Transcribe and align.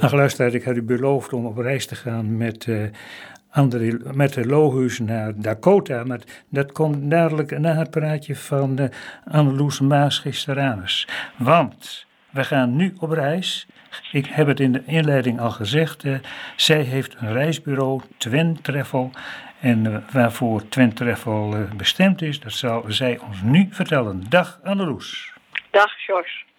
Ach, 0.00 0.12
luister, 0.12 0.54
ik 0.54 0.64
had 0.64 0.76
u 0.76 0.82
beloofd 0.82 1.32
om 1.32 1.46
op 1.46 1.58
reis 1.58 1.86
te 1.86 1.94
gaan 1.94 2.36
met, 2.36 2.66
uh, 2.66 2.82
André, 3.50 3.98
met 4.12 4.32
de 4.32 4.46
Lohuis 4.46 4.98
naar 4.98 5.32
Dakota. 5.36 6.04
Maar 6.04 6.20
dat 6.48 6.72
komt 6.72 7.10
dadelijk 7.10 7.58
na 7.58 7.74
het 7.74 7.90
praatje 7.90 8.36
van 8.36 8.80
uh, 8.80 8.86
Anneloes 9.24 9.80
Maas. 9.80 10.22
Want 11.36 12.06
we 12.30 12.44
gaan 12.44 12.76
nu 12.76 12.94
op 12.98 13.10
reis. 13.10 13.66
Ik 14.12 14.26
heb 14.26 14.46
het 14.46 14.60
in 14.60 14.72
de 14.72 14.82
inleiding 14.86 15.40
al 15.40 15.50
gezegd. 15.50 16.04
Uh, 16.04 16.18
zij 16.56 16.80
heeft 16.80 17.16
een 17.18 17.32
reisbureau, 17.32 18.00
Twin 18.16 18.58
Travel. 18.62 19.10
En 19.60 20.04
waarvoor 20.12 20.68
Twin 20.68 20.92
Travel 20.92 21.54
bestemd 21.76 22.22
is, 22.22 22.40
dat 22.40 22.52
zal 22.52 22.84
zij 22.88 23.18
ons 23.18 23.42
nu 23.42 23.68
vertellen. 23.70 24.24
Dag 24.28 24.60
Anneloes. 24.62 25.32
Dag 25.70 25.90
George. 26.06 26.49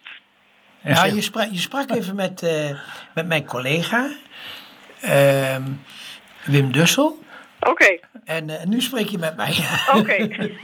Ja, 0.84 1.04
je 1.04 1.20
sprak, 1.20 1.48
je 1.50 1.58
sprak 1.58 1.90
even 1.90 2.14
met, 2.14 2.42
uh, 2.42 2.80
met 3.14 3.26
mijn 3.26 3.44
collega 3.44 4.10
uh, 5.04 5.56
Wim 6.44 6.72
Dussel. 6.72 7.24
Oké. 7.60 7.70
Okay. 7.70 8.00
En 8.24 8.48
uh, 8.48 8.62
nu 8.64 8.80
spreek 8.80 9.08
je 9.08 9.18
met 9.18 9.36
mij. 9.36 9.56
Oké. 9.94 10.00
Okay. 10.02 10.54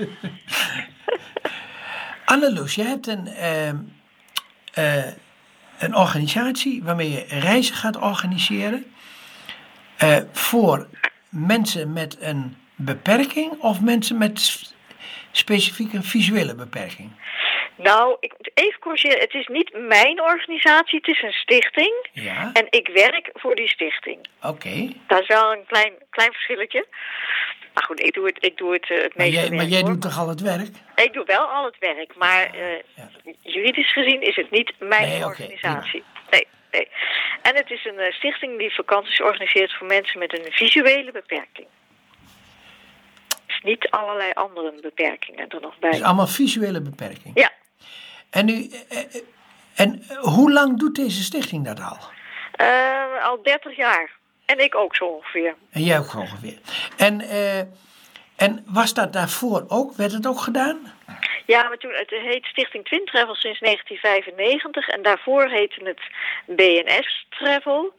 Anneloes, 2.24 2.74
je 2.74 2.82
hebt 2.82 3.06
een, 3.06 3.28
uh, 4.78 5.04
een 5.78 5.95
organisatie 5.96 6.82
waarmee 6.82 7.10
je 7.10 7.24
reizen 7.28 7.74
gaat 7.74 7.96
organiseren 7.96 8.84
voor 10.32 10.88
mensen 11.28 11.92
met 11.92 12.16
een 12.20 12.56
beperking 12.76 13.52
of 13.60 13.80
mensen 13.80 14.18
met 14.18 14.62
specifiek 15.30 15.92
een 15.92 16.04
visuele 16.04 16.54
beperking? 16.54 17.10
Nou, 17.78 18.16
ik 18.20 18.32
moet 18.37 18.50
even 18.55 18.80
corrigeren. 18.80 19.18
Het 19.18 19.34
is 19.34 19.46
niet 19.46 19.70
mijn 19.73 20.23
organisatie, 20.23 20.98
het 20.98 21.09
is 21.09 21.23
een 21.23 21.32
stichting. 21.32 22.09
Ja. 22.12 22.51
En 22.52 22.66
ik 22.70 22.88
werk 22.88 23.30
voor 23.32 23.54
die 23.54 23.68
stichting. 23.68 24.27
Oké. 24.42 24.48
Okay. 24.48 24.96
Dat 25.06 25.20
is 25.20 25.27
wel 25.27 25.52
een 25.52 25.66
klein, 25.66 25.92
klein 26.10 26.32
verschilletje. 26.32 26.87
Maar 27.74 27.84
goed, 27.84 28.01
ik 28.01 28.15
doe 28.15 28.26
het, 28.26 28.37
ik 28.40 28.56
doe 28.56 28.73
het, 28.73 28.90
uh, 28.90 29.02
het 29.02 29.16
maar 29.16 29.26
meeste 29.26 29.40
jij, 29.40 29.56
Maar 29.56 29.65
jij 29.65 29.82
doet 29.82 30.02
toch 30.02 30.18
al 30.18 30.29
het 30.29 30.40
werk? 30.40 30.68
Ik 30.95 31.12
doe 31.12 31.24
wel 31.24 31.46
al 31.46 31.65
het 31.65 31.79
werk, 31.79 32.16
maar 32.16 32.54
uh, 32.54 32.60
ja. 32.95 33.09
juridisch 33.43 33.93
gezien 33.93 34.23
is 34.23 34.37
het 34.37 34.51
niet 34.51 34.73
mijn 34.79 35.09
nee, 35.09 35.24
organisatie. 35.24 36.02
Okay, 36.26 36.30
nee, 36.30 36.46
nee. 36.71 36.88
En 37.43 37.56
het 37.56 37.71
is 37.71 37.84
een 37.84 38.01
uh, 38.01 38.12
stichting 38.12 38.59
die 38.59 38.74
vakanties 38.74 39.23
organiseert 39.23 39.73
voor 39.73 39.87
mensen 39.87 40.18
met 40.18 40.38
een 40.38 40.52
visuele 40.52 41.12
beperking. 41.12 41.66
Dus 43.46 43.60
niet 43.62 43.90
allerlei 43.90 44.30
andere 44.34 44.74
beperkingen 44.80 45.49
er 45.49 45.60
nog 45.60 45.79
bij. 45.79 45.90
Dus 45.90 46.02
allemaal 46.02 46.26
visuele 46.26 46.80
beperkingen? 46.80 47.32
Ja. 47.34 47.52
En, 48.30 48.45
nu, 48.46 48.71
en 49.76 50.02
hoe 50.21 50.52
lang 50.52 50.79
doet 50.79 50.95
deze 50.95 51.23
stichting 51.23 51.65
dat 51.65 51.80
al? 51.80 51.98
Uh, 52.60 53.24
al 53.24 53.43
30 53.43 53.76
jaar. 53.76 54.10
En 54.45 54.59
ik 54.59 54.74
ook 54.74 54.96
zo 54.96 55.04
ongeveer. 55.04 55.54
En 55.71 55.82
jij 55.82 55.98
ook 55.98 56.15
ongeveer. 56.15 56.59
En, 56.96 57.21
uh, 57.21 57.59
en 58.37 58.65
was 58.66 58.95
dat 58.95 59.12
daarvoor 59.12 59.65
ook? 59.68 59.95
Werd 59.96 60.12
het 60.12 60.26
ook 60.26 60.40
gedaan? 60.40 60.93
Ja, 61.46 61.68
maar 61.68 61.76
toen, 61.76 61.93
het 61.93 62.10
heet 62.10 62.45
Stichting 62.45 62.84
Twin 62.84 63.04
Travel 63.04 63.34
sinds 63.34 63.60
1995. 63.60 64.88
En 64.88 65.03
daarvoor 65.03 65.49
heette 65.49 65.81
het 65.84 66.00
BNS 66.56 67.26
Travel. 67.31 67.93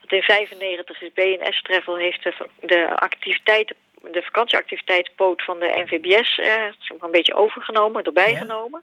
Want 0.00 0.12
in 0.12 0.22
1995 0.26 1.02
is 1.02 1.12
BNS 1.12 1.62
Travel 1.62 1.96
heeft 1.96 2.22
de, 2.22 2.48
de 2.60 2.96
activiteiten 2.96 3.76
de 4.10 4.22
vakantieactiviteitspoot 4.22 5.44
van 5.44 5.58
de 5.58 5.84
NVBS 5.86 6.38
eh, 6.38 6.64
een 7.00 7.10
beetje 7.10 7.34
overgenomen, 7.34 8.02
erbij 8.02 8.32
Ja. 8.32 8.38
genomen. 8.38 8.82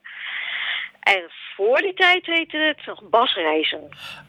En 1.00 1.22
voor 1.56 1.78
die 1.78 1.94
tijd 1.94 2.26
heette 2.26 2.58
het 2.58 2.86
nog 2.86 3.10
basreizen. 3.10 3.80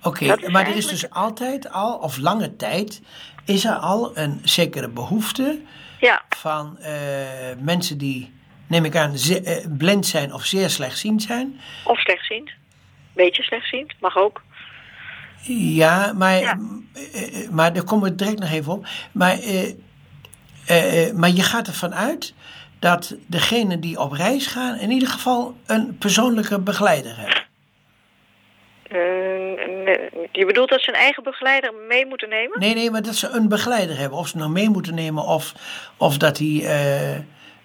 Oké, 0.02 0.50
maar 0.50 0.66
er 0.66 0.76
is 0.76 0.86
dus 0.86 1.10
altijd 1.10 1.70
al, 1.72 1.96
of 1.98 2.16
lange 2.16 2.56
tijd, 2.56 3.02
is 3.44 3.64
er 3.64 3.74
al 3.74 4.16
een 4.18 4.40
zekere 4.44 4.88
behoefte 4.88 5.60
Ja, 6.00 6.22
van 6.28 6.78
eh, 6.78 6.92
mensen 7.58 7.98
die, 7.98 8.32
neem 8.66 8.84
ik 8.84 8.96
aan, 8.96 9.18
ze- 9.18 9.40
eh, 9.42 9.66
blind 9.78 10.06
zijn 10.06 10.32
of 10.34 10.44
zeer 10.44 10.70
slechtziend 10.70 11.22
zijn. 11.22 11.60
of 11.84 11.98
slechtziend. 12.00 12.50
Beetje 13.14 13.42
slechtziend, 13.42 13.92
mag 14.00 14.16
ook. 14.16 14.42
Ja, 15.52 16.12
maar, 16.12 16.38
Ja. 16.40 16.58
eh, 17.12 17.48
maar 17.50 17.72
daar 17.72 17.84
komen 17.84 18.10
we 18.10 18.14
direct 18.14 18.38
nog 18.38 18.50
even 18.50 18.72
op. 18.72 18.86
Maar, 19.12 19.36
maar 21.14 21.30
je 21.30 21.42
gaat 21.42 21.66
ervan 21.66 21.94
uit 21.94 22.34
dat 22.80 23.14
degenen 23.26 23.80
die 23.80 24.00
op 24.00 24.12
reis 24.12 24.46
gaan 24.46 24.76
in 24.78 24.90
ieder 24.90 25.08
geval 25.08 25.56
een 25.66 25.98
persoonlijke 25.98 26.60
begeleider 26.60 27.16
hebben. 27.16 27.48
Eh, 28.82 28.98
nee, 29.84 30.28
je 30.32 30.46
bedoelt 30.46 30.68
dat 30.68 30.80
ze 30.82 30.88
een 30.88 30.94
eigen 30.94 31.22
begeleider 31.22 31.74
mee 31.88 32.06
moeten 32.06 32.28
nemen? 32.28 32.58
Nee, 32.60 32.74
nee, 32.74 32.90
maar 32.90 33.02
dat 33.02 33.14
ze 33.14 33.28
een 33.28 33.48
begeleider 33.48 33.98
hebben. 33.98 34.18
Of 34.18 34.28
ze 34.28 34.36
nou 34.36 34.50
mee 34.50 34.68
moeten 34.68 34.94
nemen 34.94 35.24
of, 35.24 35.52
of 35.96 36.16
dat 36.16 36.36
die 36.36 36.66
eh, 36.66 37.18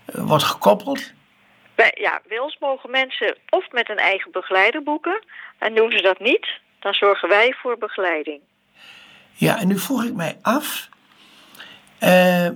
wordt 0.05 0.43
gekoppeld. 0.43 1.13
Bij, 1.75 1.91
ja, 1.99 2.21
bij 2.27 2.39
ons 2.39 2.57
mogen 2.59 2.91
mensen 2.91 3.37
of 3.49 3.71
met 3.71 3.89
een 3.89 3.97
eigen 3.97 4.31
begeleider 4.31 4.83
boeken. 4.83 5.23
En 5.57 5.75
doen 5.75 5.91
ze 5.91 6.01
dat 6.01 6.19
niet, 6.19 6.47
dan 6.79 6.93
zorgen 6.93 7.29
wij 7.29 7.53
voor 7.61 7.77
begeleiding. 7.77 8.41
Ja, 9.33 9.59
en 9.59 9.67
nu 9.67 9.79
vroeg 9.79 10.03
ik 10.03 10.13
mij 10.13 10.37
af. 10.41 10.89
eh, 11.99 12.47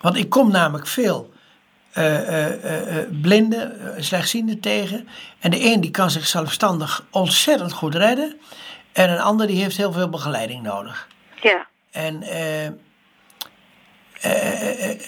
want 0.00 0.16
ik 0.16 0.30
kom 0.30 0.50
namelijk 0.50 0.86
veel 0.86 1.34
blinden, 3.22 3.96
eh, 3.96 4.02
slechtzienden 4.02 4.60
tegen. 4.60 5.08
En 5.40 5.50
de 5.50 5.64
een 5.64 5.80
die 5.80 5.90
kan 5.90 6.10
zich 6.10 6.26
zelfstandig 6.26 7.06
ontzettend 7.10 7.72
goed 7.72 7.94
redden. 7.94 8.40
En 8.92 9.10
een 9.10 9.20
ander 9.20 9.46
die 9.46 9.62
heeft 9.62 9.76
heel 9.76 9.92
veel 9.92 10.08
begeleiding 10.08 10.62
nodig. 10.62 11.08
Ja. 11.40 11.66
En 11.90 12.22
eh, 12.22 12.66
eh, 14.20 14.90
eh, 14.90 15.00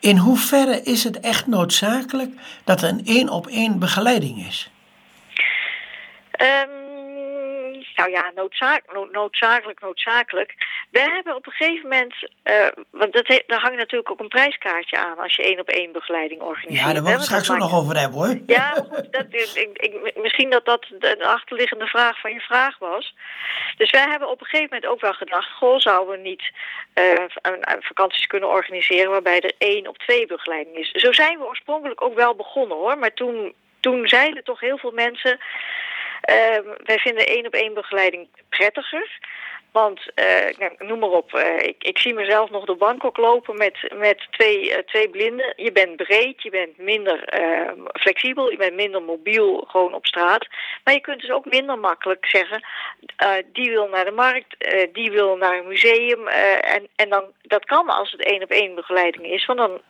in 0.00 0.16
hoeverre 0.16 0.82
is 0.82 1.04
het 1.04 1.20
echt 1.20 1.46
noodzakelijk 1.46 2.30
dat 2.64 2.82
er 2.82 2.88
een 2.88 3.06
één 3.06 3.28
op 3.28 3.46
één 3.46 3.78
begeleiding 3.78 4.46
is? 4.46 4.70
Ehm, 6.30 6.70
nou 7.96 8.10
ja, 8.10 8.32
noodzaak, 8.34 8.82
no- 8.92 9.08
noodzakelijk, 9.12 9.80
noodzakelijk. 9.80 10.54
We 10.90 11.00
hebben 11.00 11.36
op 11.36 11.46
een 11.46 11.52
gegeven 11.52 11.88
moment, 11.88 12.14
eh, 12.42 12.66
want 12.90 13.12
dat 13.12 13.26
he- 13.26 13.42
daar 13.46 13.60
hangt 13.60 13.76
natuurlijk 13.76 14.10
ook 14.10 14.20
een 14.20 14.28
prijskaartje 14.28 14.96
aan 14.96 15.18
als 15.18 15.36
je 15.36 15.42
één 15.42 15.60
op 15.60 15.68
één 15.68 15.92
begeleiding 15.92 16.40
organiseert. 16.40 16.86
Ja, 16.86 16.92
daar 16.92 17.02
ik 17.02 17.08
want 17.08 17.22
straks 17.22 17.50
ook 17.50 17.58
nog 17.58 17.74
over 17.74 17.96
hebben 17.98 18.18
hoor. 18.18 18.38
Ja, 18.46 18.70
goed, 18.70 19.12
dat, 19.12 19.26
ik, 19.30 19.70
ik, 19.72 20.16
misschien 20.16 20.50
dat 20.50 20.64
dat 20.64 20.86
de, 20.98 21.14
de 21.18 21.26
achterliggende 21.26 21.86
vraag 21.86 22.20
van 22.20 22.32
je 22.32 22.40
vraag 22.40 22.78
was. 22.78 23.14
Dus 23.76 23.90
wij 23.90 24.04
hebben 24.08 24.28
op 24.30 24.40
een 24.40 24.46
gegeven 24.46 24.74
moment 24.74 24.92
ook 24.92 25.00
wel 25.00 25.12
gedacht... 25.12 25.52
goh, 25.52 25.78
zouden 25.78 26.14
we 26.14 26.28
niet 26.28 26.50
eh, 26.92 27.24
vakanties 27.80 28.26
kunnen 28.26 28.48
organiseren... 28.48 29.10
waarbij 29.10 29.40
er 29.40 29.52
één 29.58 29.86
op 29.86 29.98
twee 29.98 30.26
begeleiding 30.26 30.76
is. 30.76 30.90
Zo 30.90 31.12
zijn 31.12 31.38
we 31.38 31.44
oorspronkelijk 31.46 32.02
ook 32.02 32.14
wel 32.14 32.34
begonnen, 32.34 32.76
hoor. 32.76 32.98
Maar 32.98 33.14
toen, 33.14 33.54
toen 33.80 34.08
zeiden 34.08 34.44
toch 34.44 34.60
heel 34.60 34.78
veel 34.78 34.92
mensen... 34.92 35.38
eh, 36.20 36.58
wij 36.84 36.98
vinden 36.98 37.26
één 37.26 37.46
op 37.46 37.54
één 37.54 37.74
begeleiding 37.74 38.28
prettiger... 38.48 39.18
Want, 39.82 40.00
eh, 40.14 40.58
nou, 40.58 40.72
noem 40.78 40.98
maar 40.98 41.08
op, 41.08 41.34
eh, 41.34 41.66
ik, 41.68 41.84
ik 41.84 41.98
zie 41.98 42.14
mezelf 42.14 42.50
nog 42.50 42.64
door 42.64 42.76
Bangkok 42.76 43.16
lopen 43.16 43.56
met, 43.56 43.92
met 43.94 44.26
twee, 44.30 44.74
eh, 44.74 44.82
twee 44.82 45.10
blinden. 45.10 45.52
Je 45.56 45.72
bent 45.72 45.96
breed, 45.96 46.42
je 46.42 46.50
bent 46.50 46.78
minder 46.78 47.24
eh, 47.24 47.72
flexibel, 47.92 48.50
je 48.50 48.56
bent 48.56 48.74
minder 48.74 49.02
mobiel 49.02 49.64
gewoon 49.68 49.94
op 49.94 50.06
straat. 50.06 50.46
Maar 50.84 50.94
je 50.94 51.00
kunt 51.00 51.20
dus 51.20 51.30
ook 51.30 51.44
minder 51.44 51.78
makkelijk 51.78 52.26
zeggen, 52.26 52.64
die 53.52 53.70
wil 53.70 53.88
naar 53.88 54.04
de 54.04 54.10
markt, 54.10 54.56
die 54.92 55.10
wil 55.10 55.36
naar 55.36 55.58
een 55.58 55.68
museum. 55.68 56.26
en 56.28 56.88
en 56.96 57.08
dan, 57.08 57.24
dat 57.42 57.64
kan 57.64 57.88
als 57.88 58.12
het 58.12 58.24
één 58.24 58.42
op 58.42 58.50
één 58.50 58.74
begeleiding 58.74 59.26
is, 59.26 59.46
want 59.46 59.58
dan, 59.58 59.80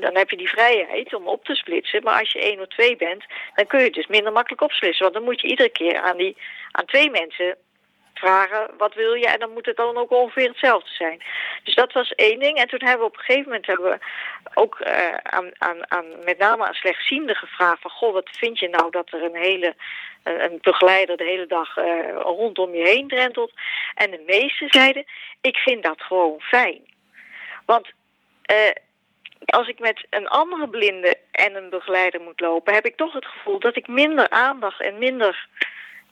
dan, 0.00 0.16
heb 0.16 0.30
je 0.30 0.36
die 0.36 0.48
vrijheid 0.48 1.14
om 1.14 1.28
op 1.28 1.44
te 1.44 1.54
splitsen. 1.54 2.02
Maar 2.02 2.18
als 2.18 2.32
je 2.32 2.40
één 2.40 2.60
of 2.60 2.66
twee 2.66 2.96
bent, 2.96 3.24
dan 3.54 3.66
kun 3.66 3.78
je 3.78 3.84
het 3.84 3.94
dus 3.94 4.06
minder 4.06 4.32
makkelijk 4.32 4.62
opsplitsen. 4.62 5.02
Want 5.02 5.14
dan 5.14 5.24
moet 5.24 5.40
je 5.40 5.48
iedere 5.48 5.68
keer 5.68 6.00
aan, 6.00 6.16
die, 6.16 6.36
aan 6.70 6.84
twee 6.84 7.10
mensen 7.10 7.56
vragen 8.14 8.70
wat 8.78 8.94
wil 8.94 9.14
je 9.14 9.26
en 9.26 9.38
dan 9.38 9.52
moet 9.52 9.66
het 9.66 9.76
dan 9.76 9.96
ook 9.96 10.10
ongeveer 10.10 10.48
hetzelfde 10.48 10.90
zijn. 10.90 11.22
Dus 11.64 11.74
dat 11.74 11.92
was 11.92 12.10
één 12.10 12.38
ding. 12.38 12.58
En 12.58 12.68
toen 12.68 12.82
hebben 12.82 13.00
we 13.00 13.12
op 13.12 13.16
een 13.16 13.24
gegeven 13.24 13.44
moment 13.44 13.66
hebben 13.66 13.90
we 13.90 13.98
ook 14.54 14.80
eh, 14.80 15.14
aan, 15.22 15.50
aan, 15.58 15.90
aan 15.90 16.06
met 16.24 16.38
name 16.38 16.66
aan 16.66 16.74
slechtzienden 16.74 17.36
gevraagd 17.36 17.80
van 17.80 17.90
goh, 17.90 18.12
wat 18.12 18.28
vind 18.30 18.58
je 18.58 18.68
nou 18.68 18.90
dat 18.90 19.12
er 19.12 19.22
een 19.22 19.36
hele 19.36 19.74
een, 20.22 20.44
een 20.44 20.58
begeleider 20.62 21.16
de 21.16 21.24
hele 21.24 21.46
dag 21.46 21.76
eh, 21.76 21.84
rondom 22.12 22.74
je 22.74 22.82
heen 22.82 23.08
drentelt. 23.08 23.52
En 23.94 24.10
de 24.10 24.22
meesten 24.26 24.68
zeiden, 24.70 25.04
ik 25.40 25.56
vind 25.56 25.82
dat 25.82 26.02
gewoon 26.02 26.40
fijn. 26.40 26.80
Want 27.64 27.92
eh, 28.42 28.70
als 29.46 29.68
ik 29.68 29.78
met 29.78 30.06
een 30.10 30.28
andere 30.28 30.68
blinde 30.68 31.18
en 31.30 31.54
een 31.54 31.70
begeleider 31.70 32.20
moet 32.20 32.40
lopen, 32.40 32.74
heb 32.74 32.86
ik 32.86 32.96
toch 32.96 33.12
het 33.12 33.26
gevoel 33.26 33.58
dat 33.58 33.76
ik 33.76 33.88
minder 33.88 34.30
aandacht 34.30 34.80
en 34.80 34.98
minder, 34.98 35.48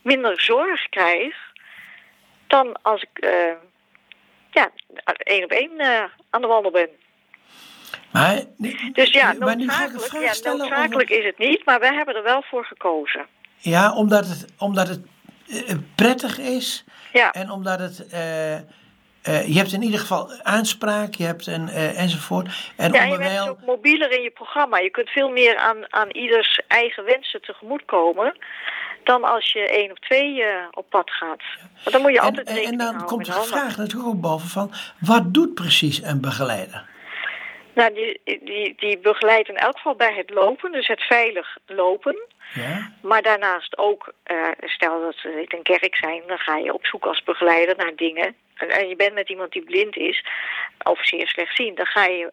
minder 0.03 0.41
zorg 0.41 0.89
krijg 0.89 1.37
dan 2.47 2.83
als 2.83 3.03
ik 3.03 3.19
eh, 3.19 3.53
ja, 4.51 4.71
één 5.17 5.45
op 5.45 5.51
één 5.51 5.79
eh, 5.79 6.05
aan 6.31 6.41
de 6.41 6.47
wandel 6.47 6.71
ben. 6.71 6.89
Maar, 8.13 8.43
Dus 8.93 9.11
ja, 9.11 9.33
noodzakelijk, 9.33 10.13
ja, 10.13 10.53
noodzakelijk 10.53 11.11
is 11.11 11.25
het 11.25 11.39
niet, 11.39 11.65
maar 11.65 11.81
wij 11.81 11.95
hebben 11.95 12.15
er 12.15 12.23
wel 12.23 12.43
voor 12.43 12.65
gekozen. 12.65 13.27
Ja, 13.57 13.95
omdat 13.95 14.27
het, 14.27 14.53
omdat 14.59 14.89
het 14.89 15.01
eh, 15.49 15.77
prettig 15.95 16.39
is. 16.39 16.85
Ja. 17.13 17.33
En 17.33 17.51
omdat 17.51 17.79
het. 17.79 18.07
Eh, 19.25 19.49
je 19.49 19.57
hebt 19.57 19.73
in 19.73 19.83
ieder 19.83 20.01
geval 20.01 20.31
aanspraak, 20.43 21.15
je 21.15 21.25
hebt 21.25 21.47
een 21.47 21.69
eh, 21.69 22.01
enzovoort. 22.01 22.73
En 22.77 22.93
Ja, 22.93 23.05
je 23.05 23.19
bent 23.19 23.49
ook 23.49 23.61
mobieler 23.67 24.11
in 24.11 24.23
je 24.23 24.31
programma. 24.31 24.79
Je 24.79 24.91
kunt 24.91 25.09
veel 25.09 25.29
meer 25.29 25.57
aan, 25.57 25.93
aan 25.93 26.11
ieders 26.11 26.61
eigen 26.69 27.05
wensen 27.05 27.43
tegemoetkomen... 27.43 28.37
dan 29.05 29.25
als 29.25 29.53
je 29.53 29.69
één 29.69 29.91
of 29.91 29.99
twee 29.99 30.43
eh, 30.43 30.67
op 30.71 30.87
pad 30.89 31.11
gaat. 31.11 31.43
Want 31.61 31.91
dan 31.91 32.01
moet 32.01 32.13
je 32.13 32.19
En, 32.19 32.25
altijd 32.25 32.49
en, 32.49 32.63
en 32.63 32.79
dan 32.79 33.05
komt 33.05 33.27
de 33.27 33.33
vraag 33.33 33.77
natuurlijk 33.77 34.09
ook 34.09 34.21
boven 34.21 34.49
van. 34.49 34.73
Wat 35.01 35.35
doet 35.35 35.55
precies 35.55 36.03
een 36.03 36.21
begeleider? 36.21 36.85
Nou, 37.75 37.95
die, 37.95 38.21
die, 38.25 38.75
die 38.77 38.99
begeleidt 38.99 39.49
in 39.49 39.57
elk 39.57 39.77
geval 39.77 39.95
bij 39.95 40.15
het 40.15 40.31
lopen, 40.31 40.73
dus 40.73 40.87
het 40.87 41.03
veilig 41.03 41.57
lopen. 41.67 42.17
Ja? 42.55 42.93
Maar 43.03 43.23
daarnaast 43.23 43.79
ook, 43.79 44.13
eh, 44.23 44.37
stel 44.61 45.01
dat 45.01 45.23
we 45.23 45.29
in 45.49 45.59
een 45.59 45.63
kerk 45.63 45.97
zijn, 45.97 46.23
dan 46.27 46.39
ga 46.39 46.57
je 46.57 46.75
op 46.75 46.87
zoek 46.87 47.05
als 47.07 47.23
begeleider 47.23 47.77
naar 47.77 47.95
dingen. 47.97 48.35
En, 48.55 48.69
en 48.71 48.89
je 48.89 48.97
bent 48.97 49.15
met 49.15 49.29
iemand 49.29 49.53
die 49.53 49.63
blind 49.65 49.97
is, 49.97 50.25
of 50.83 51.05
zeer 51.07 51.29
slechtziend, 51.29 51.77
dan 51.77 51.87
ga 51.87 52.05
je 52.05 52.33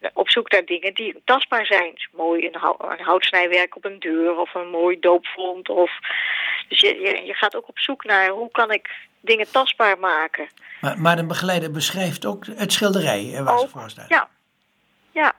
eh, 0.00 0.10
op 0.14 0.30
zoek 0.30 0.50
naar 0.52 0.64
dingen 0.64 0.94
die 0.94 1.22
tastbaar 1.24 1.66
zijn. 1.66 1.90
Dus 1.94 2.08
mooi 2.12 2.46
een, 2.46 2.54
hou- 2.60 2.92
een 2.98 3.04
houtsnijwerk 3.04 3.76
op 3.76 3.84
een 3.84 3.98
deur 3.98 4.36
of 4.38 4.54
een 4.54 4.68
mooi 4.70 4.98
doopvond. 5.00 5.68
Of, 5.68 5.90
dus 6.68 6.80
je, 6.80 7.00
je, 7.00 7.22
je 7.26 7.34
gaat 7.34 7.56
ook 7.56 7.68
op 7.68 7.78
zoek 7.78 8.04
naar 8.04 8.28
hoe 8.28 8.50
kan 8.50 8.70
ik 8.72 8.90
dingen 9.20 9.50
tastbaar 9.50 9.98
maken. 9.98 10.48
Maar, 10.80 10.98
maar 11.00 11.18
een 11.18 11.28
begeleider 11.28 11.70
beschrijft 11.70 12.26
ook 12.26 12.46
het 12.46 12.72
schilderij 12.72 13.42
waar 13.44 13.58
ze 13.58 13.68
voor 13.68 13.90
staat. 13.90 14.08
Ja. 14.08 14.28
Ja. 15.12 15.32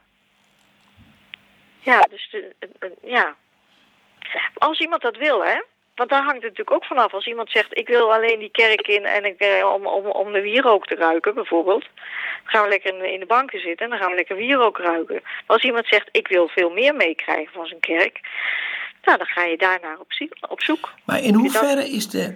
Ja, 1.80 2.02
dus 2.10 2.28
de- 2.32 2.56
ja. 3.04 3.36
Als 4.58 4.80
iemand 4.80 5.02
dat 5.02 5.18
wil, 5.18 5.46
hè. 5.46 5.62
Want 5.96 6.12
daar 6.12 6.24
hangt 6.24 6.44
het 6.44 6.50
natuurlijk 6.58 6.76
ook 6.76 6.86
vanaf. 6.86 7.14
Als 7.14 7.28
iemand 7.28 7.50
zegt, 7.52 7.78
ik 7.78 7.88
wil 7.88 8.14
alleen 8.14 8.40
die 8.40 8.52
kerk 8.52 8.88
in 8.88 9.06
en 9.06 9.26
ik, 9.26 9.40
eh, 9.40 9.72
om, 9.74 9.88
om, 9.88 10.06
om 10.06 10.32
de 10.32 10.42
wierook 10.42 10.86
te 10.86 10.96
ruiken, 10.96 11.34
bijvoorbeeld. 11.34 11.82
Dan 11.82 12.52
gaan 12.54 12.64
we 12.64 12.70
lekker 12.70 12.94
in 12.94 13.00
de, 13.00 13.12
in 13.14 13.20
de 13.20 13.26
banken 13.26 13.60
zitten 13.60 13.86
en 13.86 13.90
dan 13.90 14.00
gaan 14.00 14.10
we 14.10 14.16
lekker 14.16 14.36
wierook 14.36 14.78
ruiken. 14.78 15.20
Maar 15.24 15.56
als 15.58 15.64
iemand 15.64 15.88
zegt, 15.88 16.10
ik 16.12 16.28
wil 16.28 16.48
veel 16.48 16.70
meer 16.70 16.96
meekrijgen 16.96 17.54
van 17.54 17.66
zijn 17.66 17.80
kerk. 17.80 18.20
Nou, 19.04 19.18
dan 19.18 19.28
ga 19.28 19.44
je 19.44 19.58
daarnaar 19.58 20.00
op, 20.00 20.12
op 20.50 20.62
zoek. 20.62 20.94
Maar 21.06 21.22
in 21.22 21.34
hoeverre 21.34 21.90
is 21.90 22.10
de, 22.10 22.36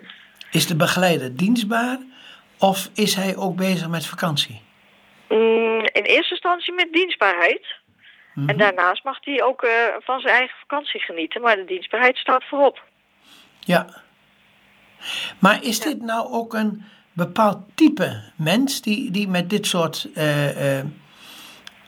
is 0.52 0.68
de 0.68 0.76
begeleider 0.76 1.36
dienstbaar? 1.38 1.98
Of 2.60 2.90
is 2.96 3.16
hij 3.16 3.36
ook 3.38 3.56
bezig 3.56 3.90
met 3.90 4.06
vakantie? 4.06 4.62
Mm, 5.30 5.80
in 5.80 6.04
eerste 6.04 6.34
instantie 6.34 6.74
met 6.74 6.94
dienstbaarheid. 6.94 7.66
Mhm. 8.34 8.50
En 8.50 8.58
daarnaast 8.58 9.04
mag 9.04 9.18
hij 9.22 9.44
ook 9.44 9.64
eh, 9.64 9.72
van 10.00 10.20
zijn 10.20 10.36
eigen 10.36 10.58
vakantie 10.60 11.00
genieten. 11.00 11.42
Maar 11.42 11.56
de 11.56 11.66
dienstbaarheid 11.66 12.18
staat 12.18 12.44
voorop. 12.44 12.84
Ja. 13.60 14.02
Maar 15.40 15.64
is 15.64 15.80
dit 15.80 16.02
nou 16.02 16.32
ook 16.32 16.54
een 16.54 16.84
bepaald 17.12 17.58
type 17.76 18.22
mens 18.36 18.82
die, 18.82 19.12
die 19.12 19.28
met 19.28 19.50
dit 19.50 19.66
soort 19.68 20.08
eh, 20.16 20.80
eh, 20.80 20.86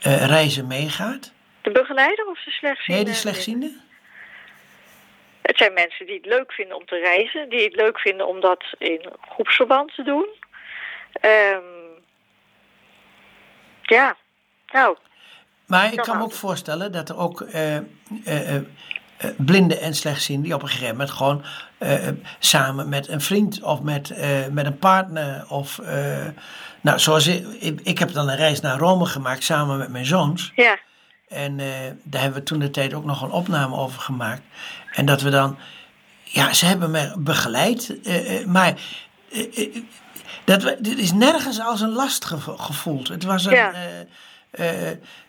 reizen 0.01 0.67
meegaat? 0.67 1.33
De 1.61 1.71
begeleider 1.71 2.25
of 2.25 2.43
de 2.43 2.51
slechtziende? 2.51 3.03
Nee, 3.03 3.11
de 3.11 3.17
slechtziende? 3.17 3.71
Het 5.41 5.57
zijn 5.57 5.73
mensen 5.73 6.05
die 6.05 6.15
het 6.15 6.25
leuk 6.25 6.51
vinden 6.51 6.77
om 6.77 6.85
te 6.85 6.99
reizen. 6.99 7.49
Die 7.49 7.63
het 7.63 7.75
leuk 7.75 7.99
vinden 7.99 8.27
om 8.27 8.39
dat 8.39 8.63
in 8.77 9.05
groepsverband 9.29 9.95
te 9.95 10.03
doen. 10.03 10.27
Ehm, 11.11 11.63
ja, 13.81 14.15
nou, 14.67 14.97
Maar 15.65 15.93
ik 15.93 15.99
kan 15.99 16.17
me 16.17 16.23
ook 16.23 16.33
voorstellen 16.33 16.91
dat 16.91 17.09
er 17.09 17.17
ook 17.17 17.41
eh, 17.41 17.77
blinden 19.37 19.81
en 19.81 19.95
slechtzienden 19.95 20.43
die 20.45 20.53
op 20.53 20.61
een 20.61 20.67
gegeven 20.67 20.91
moment 20.91 21.11
gewoon 21.11 21.43
samen 22.39 22.89
met 22.89 23.07
een 23.07 23.21
vriend 23.21 23.61
of 23.63 23.81
met, 23.81 24.13
met 24.51 24.65
een 24.65 24.77
partner 24.77 25.45
of 25.47 25.81
nou 26.81 26.99
zoals 26.99 27.27
ik, 27.27 27.47
ik, 27.59 27.79
ik 27.83 27.99
heb 27.99 28.13
dan 28.13 28.29
een 28.29 28.35
reis 28.35 28.61
naar 28.61 28.77
Rome 28.77 29.05
gemaakt 29.05 29.43
samen 29.43 29.77
met 29.77 29.89
mijn 29.89 30.05
zoons 30.05 30.51
ja. 30.55 30.77
en 31.27 31.57
daar 32.03 32.21
hebben 32.21 32.39
we 32.39 32.45
toen 32.45 32.59
de 32.59 32.69
tijd 32.69 32.93
ook 32.93 33.05
nog 33.05 33.21
een 33.21 33.31
opname 33.31 33.75
over 33.75 34.01
gemaakt 34.01 34.41
en 34.91 35.05
dat 35.05 35.21
we 35.21 35.29
dan 35.29 35.57
ja 36.23 36.53
ze 36.53 36.65
hebben 36.65 36.91
me 36.91 37.13
begeleid 37.17 37.97
maar 38.47 38.73
dat 40.43 40.63
we, 40.63 40.77
dit 40.79 40.97
is 40.97 41.11
nergens 41.13 41.59
als 41.59 41.81
een 41.81 41.93
last 41.93 42.25
gevo- 42.25 42.57
gevoeld 42.57 43.07
het 43.07 43.23
was 43.23 43.45
een 43.45 43.53
Ja. 43.53 43.73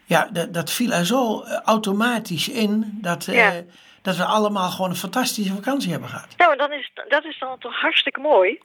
Ja, 0.06 0.28
dat, 0.32 0.54
dat 0.54 0.70
viel 0.70 0.92
er 0.92 1.06
zo 1.06 1.40
eh, 1.42 1.60
automatisch 1.64 2.48
in 2.48 2.98
dat, 3.02 3.26
eh, 3.26 3.34
Ja. 3.34 3.52
dat 4.02 4.16
we 4.16 4.24
allemaal 4.24 4.70
gewoon 4.70 4.90
een 4.90 4.96
fantastische 4.96 5.52
vakantie 5.54 5.90
hebben 5.90 6.08
gehad. 6.08 6.26
Nou, 6.36 6.56
dan 6.56 6.72
is, 6.72 6.90
dat 7.08 7.24
is 7.24 7.38
dan 7.38 7.58
toch 7.58 7.74
hartstikke 7.80 8.20
mooi. 8.20 8.58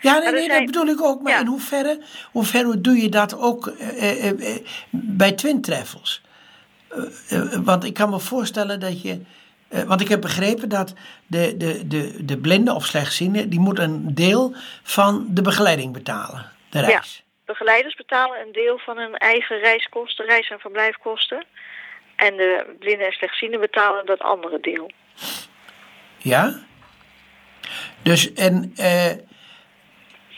Ja, 0.00 0.12
nee, 0.12 0.22
Maar 0.22 0.32
nee, 0.32 0.44
zijn- 0.44 0.56
dat 0.56 0.66
bedoel 0.66 0.86
ik 0.94 1.02
ook. 1.02 1.22
Maar 1.22 1.32
Ja. 1.32 1.40
in 1.40 1.46
hoeverre, 1.46 2.00
hoeverre 2.32 2.80
doe 2.80 2.96
je 2.96 3.08
dat 3.08 3.38
ook 3.38 3.66
eh, 3.66 4.32
bij 4.90 5.32
Twin 5.32 5.60
Travels? 5.60 6.22
Want 7.64 7.84
ik 7.84 7.94
kan 7.94 8.10
me 8.10 8.18
voorstellen 8.20 8.80
dat 8.80 9.02
je... 9.02 9.20
want 9.86 10.00
ik 10.00 10.08
heb 10.08 10.20
begrepen 10.20 10.68
dat 10.68 10.92
de, 11.26 11.54
de, 11.58 11.86
de, 11.86 12.24
de 12.24 12.38
blinde 12.38 12.74
of 12.74 12.86
slechtziende... 12.86 13.48
die 13.48 13.60
moet 13.60 13.78
een 13.78 14.14
deel 14.14 14.54
van 14.82 15.26
de 15.30 15.42
begeleiding 15.42 15.92
betalen, 15.92 16.46
de 16.70 16.80
reis. 16.80 17.23
Begeleiders 17.44 17.94
betalen 17.94 18.40
een 18.40 18.52
deel 18.52 18.78
van 18.78 18.98
hun 18.98 19.16
eigen 19.16 19.58
reiskosten, 19.58 20.26
reis- 20.26 20.50
en 20.50 20.58
verblijfkosten. 20.58 21.44
En 22.16 22.36
de 22.36 22.76
blinden 22.78 23.06
en 23.06 23.12
slechtzienden 23.12 23.60
betalen 23.60 24.06
dat 24.06 24.18
andere 24.20 24.60
deel. 24.60 24.90
Ja? 26.16 26.62
Dus 28.02 28.32
en, 28.32 28.72
eh, 28.76 29.10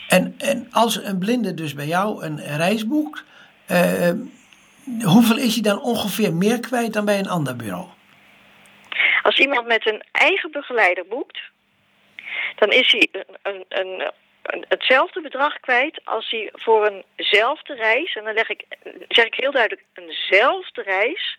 en, 0.07 0.35
en 0.37 0.67
als 0.71 0.95
een 0.95 1.19
blinde 1.19 1.53
dus 1.53 1.73
bij 1.73 1.85
jou 1.85 2.23
een 2.23 2.57
reis 2.57 2.87
boekt, 2.87 3.23
eh, 3.65 4.11
hoeveel 5.01 5.37
is 5.37 5.53
hij 5.53 5.63
dan 5.63 5.81
ongeveer 5.81 6.33
meer 6.33 6.59
kwijt 6.59 6.93
dan 6.93 7.05
bij 7.05 7.19
een 7.19 7.29
ander 7.29 7.55
bureau? 7.55 7.87
Als 9.23 9.37
iemand 9.37 9.67
met 9.67 9.87
een 9.87 10.03
eigen 10.11 10.51
begeleider 10.51 11.05
boekt, 11.07 11.39
dan 12.55 12.69
is 12.69 12.91
hij 12.91 13.07
een, 13.11 13.25
een, 13.41 13.65
een, 13.69 13.87
een- 13.99 14.11
hetzelfde 14.67 15.21
bedrag 15.21 15.59
kwijt 15.59 15.99
als 16.03 16.29
hij 16.29 16.49
voor 16.53 17.03
eenzelfde 17.15 17.75
reis, 17.75 18.15
en 18.15 18.23
dan 18.23 18.33
leg 18.33 18.49
ik, 18.49 18.63
zeg 19.07 19.25
ik 19.25 19.33
heel 19.33 19.51
duidelijk, 19.51 19.83
eenzelfde 19.93 20.81
reis 20.81 21.37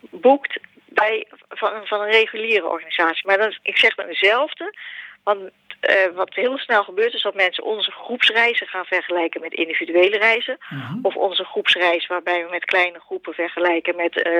boekt 0.00 0.58
bij, 0.86 1.26
van, 1.48 1.86
van 1.86 2.00
een 2.00 2.10
reguliere 2.10 2.66
organisatie. 2.68 3.26
Maar 3.26 3.38
dan, 3.38 3.58
ik 3.62 3.76
zeg 3.76 3.94
dan 3.94 4.06
eenzelfde, 4.06 4.74
want 5.22 5.50
eh, 5.86 6.14
wat 6.14 6.34
heel 6.34 6.58
snel 6.58 6.84
gebeurt 6.84 7.14
is 7.14 7.22
dat 7.22 7.34
mensen 7.34 7.64
onze 7.64 7.90
groepsreizen 7.90 8.66
gaan 8.66 8.84
vergelijken 8.84 9.40
met 9.40 9.54
individuele 9.54 10.18
reizen. 10.18 10.58
Of 11.02 11.16
onze 11.16 11.44
groepsreis 11.44 12.06
waarbij 12.06 12.44
we 12.44 12.50
met 12.50 12.64
kleine 12.64 13.00
groepen 13.00 13.34
vergelijken 13.34 13.96
met 13.96 14.22
eh, 14.22 14.32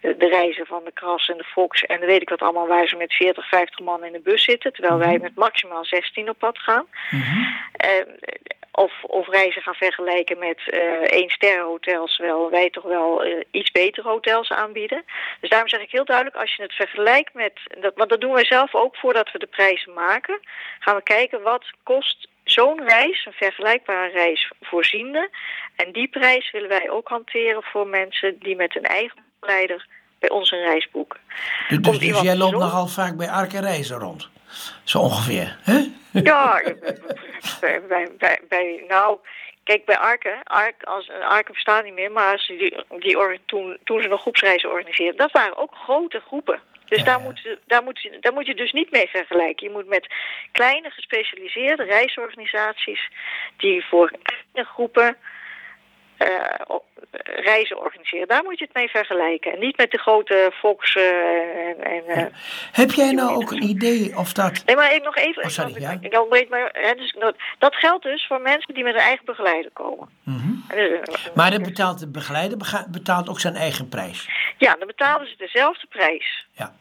de, 0.00 0.28
reizen 0.28 0.66
van 0.66 0.84
de 0.84 0.92
Kras 0.92 1.28
en 1.28 1.36
de 1.36 1.44
Fox. 1.44 1.82
En 1.82 1.98
dan 1.98 2.08
weet 2.08 2.22
ik 2.22 2.28
wat 2.28 2.42
allemaal 2.42 2.66
waar 2.66 2.88
ze 2.88 2.96
met 2.96 3.12
40, 3.12 3.48
50 3.48 3.78
man 3.80 4.04
in 4.04 4.12
de 4.12 4.20
bus 4.20 4.44
zitten. 4.44 4.72
Terwijl 4.72 4.98
wij 4.98 5.18
met 5.18 5.34
maximaal 5.34 5.84
16 5.84 6.28
op 6.28 6.38
pad 6.38 6.58
gaan. 6.58 6.86
Eh, 7.72 7.88
of, 8.76 8.92
of 9.02 9.28
reizen 9.28 9.62
gaan 9.62 9.74
vergelijken 9.74 10.38
met 10.38 10.58
eh 10.70 11.02
één 11.02 11.30
sterren 11.30 11.64
hotels, 11.64 12.16
terwijl 12.16 12.50
wij 12.50 12.70
toch 12.70 12.84
wel 12.84 13.24
eh, 13.24 13.44
iets 13.50 13.70
betere 13.70 14.08
hotels 14.08 14.50
aanbieden. 14.50 15.04
Dus 15.40 15.50
daarom 15.50 15.68
zeg 15.68 15.80
ik 15.80 15.90
heel 15.90 16.04
duidelijk, 16.04 16.36
als 16.36 16.56
je 16.56 16.62
het 16.62 16.72
vergelijkt 16.72 17.34
met, 17.34 17.52
dat, 17.80 17.92
want 17.94 18.10
dat 18.10 18.20
doen 18.20 18.32
wij 18.32 18.44
zelf 18.44 18.74
ook 18.74 18.96
voordat 18.96 19.32
we 19.32 19.38
de 19.38 19.46
prijzen 19.46 19.92
maken, 19.92 20.40
gaan 20.78 20.96
we 20.96 21.02
kijken 21.02 21.42
wat 21.42 21.64
kost 21.82 22.28
zo'n 22.44 22.84
reis, 22.84 23.26
een 23.26 23.32
vergelijkbare 23.32 24.10
reis 24.10 24.50
voorziende. 24.60 25.30
En 25.76 25.92
die 25.92 26.08
prijs 26.08 26.50
willen 26.50 26.68
wij 26.68 26.90
ook 26.90 27.08
hanteren 27.08 27.62
voor 27.62 27.86
mensen 27.86 28.38
die 28.38 28.56
met 28.56 28.76
een 28.76 28.84
eigen 28.84 29.18
begeleider 29.40 29.86
bij 30.18 30.30
ons 30.30 30.50
een 30.50 30.62
reis 30.62 30.90
boeken. 30.90 31.20
Dus, 31.68 31.78
dus 31.78 31.98
iemand 31.98 32.24
jij 32.24 32.36
loopt 32.36 32.58
nogal 32.58 32.86
vaak 32.86 33.16
bij 33.16 33.28
Ark 33.28 33.52
en 33.52 33.62
Reizen 33.62 33.98
rond. 33.98 34.28
Zo 34.84 34.98
ongeveer. 34.98 35.58
Hè? 35.62 35.80
Ja, 36.10 36.62
bij, 37.88 38.08
bij, 38.18 38.38
bij, 38.48 38.84
nou, 38.88 39.18
kijk, 39.64 39.84
bij 39.84 39.98
Arken, 39.98 40.42
Ark, 40.42 40.82
als, 40.82 41.10
Arken 41.10 41.52
bestaat 41.54 41.84
niet 41.84 41.94
meer, 41.94 42.12
maar 42.12 42.32
als 42.32 42.46
die, 42.46 42.84
die, 42.98 43.40
toen, 43.46 43.78
toen 43.84 44.02
ze 44.02 44.08
nog 44.08 44.20
groepsreizen 44.20 44.70
organiseerden, 44.70 45.16
dat 45.16 45.32
waren 45.32 45.56
ook 45.56 45.74
grote 45.74 46.20
groepen. 46.20 46.60
Dus 46.84 46.98
Ja, 46.98 47.04
daar, 47.04 47.18
ja. 47.18 47.24
Moet, 47.24 47.40
je- 47.40 47.58
daar, 47.66 47.82
moet, 47.82 48.00
je- 48.02 48.18
daar 48.20 48.32
moet 48.32 48.46
je 48.46 48.54
dus 48.54 48.72
niet 48.72 48.90
mee 48.90 49.08
vergelijken. 49.08 49.66
Je 49.66 49.72
moet 49.72 49.86
met 49.86 50.14
kleine 50.52 50.90
gespecialiseerde 50.90 51.82
reisorganisaties 51.82 53.08
die 53.56 53.84
voor 53.84 54.10
kleine 54.22 54.70
groepen 54.70 55.16
eh, 56.16 56.76
reizen 57.44 57.78
organiseren. 57.78 58.28
Daar 58.28 58.42
moet 58.42 58.58
je 58.58 58.64
het 58.64 58.74
mee 58.74 58.88
vergelijken. 58.88 59.52
En 59.52 59.58
niet 59.58 59.76
met 59.76 59.90
de 59.90 59.98
grote 59.98 60.52
Fox 60.54 60.96
en... 60.96 61.84
en 61.84 62.06
eh, 62.06 62.26
Heb 62.72 62.90
jij 62.90 63.12
nou 63.12 63.34
ook 63.34 63.50
een 63.50 63.62
idee 63.62 64.16
of 64.16 64.32
dat... 64.32 64.62
Nee, 64.66 64.76
maar 64.76 64.94
ik 64.94 65.02
nog 65.02 65.16
even. 65.16 65.42
Oh, 65.42 65.48
sorry, 65.48 65.70
ik, 65.70 65.80
ja. 65.80 65.90
ik, 65.90 66.02
ik 66.02 66.20
ontbreek 66.20 66.48
maar, 66.48 66.70
hè, 66.72 66.94
dus, 66.94 67.16
dat, 67.58 67.74
geldt 67.74 68.02
dus 68.02 68.26
voor 68.26 68.40
mensen 68.40 68.74
die 68.74 68.84
met 68.84 68.94
een 68.94 69.00
eigen 69.00 69.24
begeleider 69.24 69.70
komen. 69.72 70.08
En 70.24 70.76
dus, 71.04 71.24
eh, 71.24 71.34
Maar 71.34 71.50
dan 71.50 71.62
betaalt 71.62 71.98
de 71.98 72.08
begeleider 72.08 72.58
betaalt 72.90 73.28
ook 73.28 73.40
zijn 73.40 73.54
eigen 73.54 73.88
prijs. 73.88 74.28
Ja, 74.58 74.74
dan 74.74 74.86
betalen 74.86 75.28
ze 75.28 75.34
dezelfde 75.36 75.86
prijs. 75.86 76.46
Ja. 76.52 76.74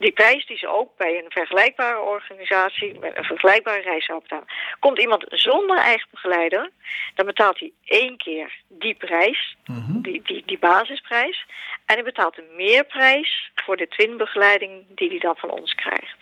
Die 0.00 0.12
prijs 0.12 0.46
die 0.46 0.56
ze 0.58 0.68
ook 0.68 0.96
bij 0.96 1.18
een 1.18 1.30
vergelijkbare 1.30 1.98
organisatie 2.00 2.98
met 2.98 3.16
een 3.16 3.24
vergelijkbare 3.24 3.80
reis 3.80 4.04
zou 4.04 4.20
betalen. 4.20 4.46
Komt 4.78 4.98
iemand 4.98 5.24
zonder 5.28 5.76
eigen 5.78 6.08
begeleider, 6.10 6.70
dan 7.14 7.26
betaalt 7.26 7.58
hij 7.58 7.72
één 7.84 8.16
keer 8.16 8.52
die 8.68 8.94
prijs, 8.94 9.56
Mhm. 9.64 10.00
die, 10.00 10.22
die, 10.22 10.42
die 10.46 10.58
basisprijs. 10.58 11.44
En 11.86 11.94
hij 11.94 12.04
betaalt 12.04 12.38
een 12.38 12.56
meerprijs 12.56 13.50
voor 13.54 13.76
de 13.76 13.88
twinbegeleiding 13.88 14.84
die 14.88 15.08
hij 15.08 15.18
dan 15.18 15.36
van 15.36 15.50
ons 15.50 15.74
krijgt. 15.74 16.16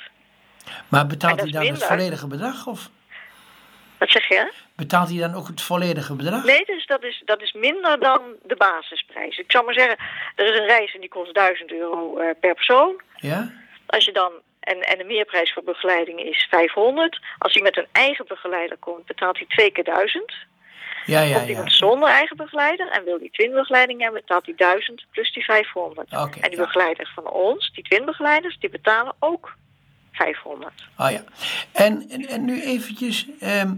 Maar 0.89 1.07
betaalt 1.07 1.41
hij 1.41 1.51
dan 1.51 1.67
het 1.67 1.85
volledige 1.85 2.27
bedrag? 2.27 2.67
Of 2.67 2.89
Wat 3.99 4.11
zeg 4.11 4.29
je? 4.29 4.53
betaalt 4.77 5.09
hij 5.09 5.19
dan 5.19 5.35
ook 5.35 5.47
het 5.47 5.63
volledige 5.63 6.15
bedrag? 6.15 6.45
Nee, 6.45 6.65
dus 6.65 6.87
dat 6.87 7.05
is, 7.05 7.23
dat 7.25 7.43
is 7.43 7.53
minder 7.53 8.01
dan 8.01 8.23
de 8.43 8.57
basisprijs. 8.57 9.39
Ik 9.39 9.51
zou 9.53 9.65
maar 9.65 9.75
zeggen, 9.75 9.97
er 10.37 10.53
is 10.55 10.59
een 10.61 10.67
reis 10.67 10.95
en 10.95 11.01
die 11.01 11.09
kost 11.09 11.35
1000 11.35 11.73
euro 11.73 12.19
eh, 12.19 12.31
per 12.41 12.55
persoon. 12.55 13.01
Ja? 13.17 13.51
Als 13.91 14.05
je 14.05 14.13
dan, 14.13 14.33
en, 14.61 14.81
en 14.81 14.99
de 14.99 15.05
meerprijs 15.05 15.53
voor 15.53 15.63
begeleiding 15.63 16.21
is 16.21 16.47
500. 16.51 17.21
Als 17.39 17.53
hij 17.53 17.63
met 17.63 17.77
een 17.77 17.87
eigen 17.93 18.25
begeleider 18.29 18.77
komt, 18.77 19.07
betaalt 19.07 19.37
hij 19.37 19.47
twee 19.49 19.71
keer 19.71 19.85
1000. 19.85 20.33
Ja, 21.07 21.21
ja, 21.21 21.35
Komt 21.35 21.47
ja. 21.47 21.51
iemand 21.51 21.73
zonder 21.73 22.09
eigen 22.09 22.37
begeleider 22.37 22.91
en 22.91 23.05
wil 23.05 23.19
die 23.19 23.31
twinbegeleiding 23.31 24.01
hebben, 24.01 24.21
betaalt 24.21 24.47
hij 24.47 24.55
1000 24.57 25.07
plus 25.11 25.33
die 25.33 25.45
500. 25.45 26.13
Oké, 26.13 26.41
en 26.41 26.51
die 26.51 26.59
ja. 26.59 26.65
begeleiders 26.65 27.11
van 27.15 27.31
ons, 27.31 27.73
die 27.73 27.85
twinbegeleiders, 27.85 28.59
die 28.59 28.71
betalen 28.71 29.15
ook 29.19 29.57
500. 30.13 30.73
Oh 30.99 31.11
ja. 31.11 31.25
En, 31.73 32.09
en, 32.11 32.27
en 32.27 32.45
nu 32.45 32.63
eventjes. 32.63 33.27
ehm, 33.41 33.73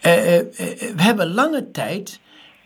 eh, 0.00 0.38
eh, 0.38 0.38
eh, 0.38 0.96
we 0.96 1.02
hebben 1.02 1.34
lange 1.34 1.70
tijd. 1.70 2.20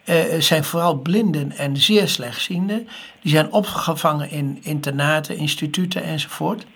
Eh, 0.08 0.40
zijn 0.40 0.64
vooral 0.64 0.94
blinden 0.94 1.52
en 1.56 1.76
zeer 1.76 2.08
slechtzienden. 2.08 2.88
Die 3.22 3.30
zijn 3.30 3.52
opgevangen 3.52 4.30
in 4.30 4.58
internaten, 4.62 5.36
instituten 5.36 6.02
enzovoort. 6.02 6.66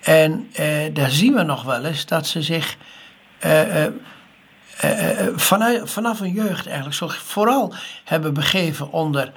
En 0.00 0.48
eh, 0.52 0.66
daar 0.92 1.10
zien 1.10 1.34
we 1.34 1.42
nog 1.42 1.62
wel 1.62 1.84
eens 1.84 2.06
dat 2.06 2.26
ze 2.26 2.42
zich. 2.42 2.76
eh, 3.38 3.86
vanuit, 5.36 5.90
vanaf 5.90 6.18
hun 6.18 6.32
jeugd 6.32 6.66
eigenlijk 6.66 6.96
zo 6.96 7.08
vooral 7.08 7.74
hebben 8.04 8.34
begeven 8.34 8.92
onder. 8.92 9.32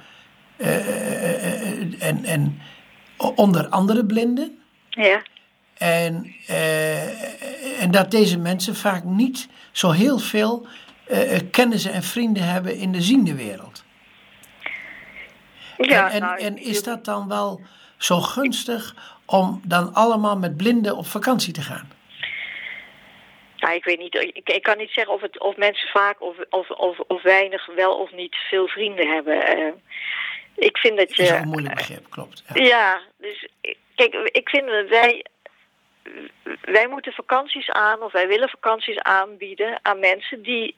en, 1.98 2.24
en 2.24 2.60
onder 3.16 3.68
andere 3.68 4.04
blinden. 4.04 4.58
Ja. 4.88 5.22
En, 5.74 6.34
en 7.80 7.90
dat 7.90 8.10
deze 8.10 8.38
mensen 8.38 8.76
vaak 8.76 9.04
niet 9.04 9.48
zo 9.72 9.90
heel 9.90 10.18
veel 10.18 10.66
eh, 11.06 11.40
kennissen 11.50 11.92
en 11.92 12.02
vrienden 12.02 12.42
hebben 12.42 12.76
in 12.76 12.92
de 12.92 13.00
ziende 13.00 13.34
wereld. 13.34 13.84
Ja, 15.76 16.06
en, 16.06 16.12
en, 16.12 16.20
nou, 16.20 16.38
en 16.38 16.58
is 16.58 16.82
dat 16.82 17.04
dan 17.04 17.28
wel 17.28 17.60
zo 17.96 18.20
gunstig 18.20 18.94
om 19.26 19.60
dan 19.64 19.94
allemaal 19.94 20.36
met 20.36 20.56
blinden 20.56 20.96
op 20.96 21.06
vakantie 21.06 21.52
te 21.52 21.62
gaan? 21.62 21.92
Nou, 23.56 23.76
ik 23.76 23.84
weet 23.84 23.98
niet. 23.98 24.14
Ik, 24.14 24.48
ik 24.48 24.62
kan 24.62 24.78
niet 24.78 24.90
zeggen 24.90 25.14
of, 25.14 25.20
het, 25.20 25.40
of 25.40 25.56
mensen 25.56 25.88
vaak 25.88 26.22
of, 26.22 26.36
of, 26.50 26.70
of, 26.70 26.98
of 26.98 27.22
weinig 27.22 27.66
wel 27.66 27.98
of 27.98 28.12
niet 28.12 28.36
veel 28.36 28.66
vrienden 28.66 29.08
hebben. 29.08 29.46
Eh, 29.46 29.72
ik 30.54 30.78
vind 30.78 30.98
dat 30.98 31.08
Dat 31.08 31.18
is 31.18 31.28
je. 31.28 31.34
een 31.34 31.48
moeilijk 31.48 31.74
begrip, 31.74 32.10
klopt. 32.10 32.42
Ja. 32.54 32.64
Ja, 32.64 33.00
dus 33.18 33.48
kijk, 33.94 34.14
ik 34.14 34.48
vind 34.48 34.66
dat 34.66 34.88
wij. 34.88 35.24
Wij 36.60 36.88
moeten 36.88 37.12
vakanties 37.12 37.70
aan, 37.70 38.02
of 38.02 38.12
wij 38.12 38.28
willen 38.28 38.48
vakanties 38.48 38.98
aanbieden 38.98 39.78
aan 39.82 39.98
mensen 39.98 40.42
die 40.42 40.76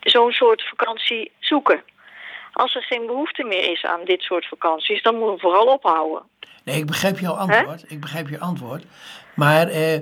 zo'n 0.00 0.32
soort 0.32 0.68
vakantie 0.68 1.30
zoeken. 1.38 1.82
Als 2.52 2.74
er 2.74 2.82
geen 2.82 3.06
behoefte 3.06 3.44
meer 3.44 3.70
is 3.70 3.84
aan 3.84 4.04
dit 4.04 4.22
soort 4.22 4.46
vakanties, 4.46 5.02
dan 5.02 5.14
moeten 5.14 5.34
we 5.34 5.40
vooral 5.40 5.66
ophouden. 5.66 6.22
Nee, 6.64 6.76
ik 6.76 6.86
begrijp 6.86 7.18
jouw 7.18 7.32
antwoord. 7.32 7.84
Ik 7.90 8.00
begrijp 8.00 8.28
je 8.28 8.38
antwoord. 8.38 8.84
Maar 9.34 9.68
eh, 9.68 9.98